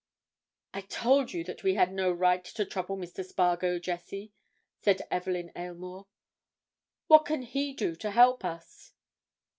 "I 0.73 0.81
told 0.81 1.31
you 1.31 1.43
that 1.43 1.61
we 1.61 1.75
had 1.75 1.93
no 1.93 2.11
right 2.11 2.43
to 2.43 2.65
trouble 2.65 2.97
Mr. 2.97 3.23
Spargo, 3.23 3.77
Jessie," 3.77 4.33
said 4.79 5.03
Evelyn 5.11 5.51
Aylmore. 5.55 6.07
"What 7.05 7.25
can 7.27 7.43
he 7.43 7.73
do 7.73 7.95
to 7.97 8.09
help 8.09 8.43
us?" 8.43 8.93